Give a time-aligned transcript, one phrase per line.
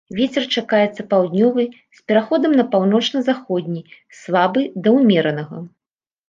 [0.17, 1.65] Вецер чакаецца паўднёвы
[1.97, 3.83] з пераходам на паўночна-заходні
[4.23, 5.63] слабы да ўмеранага.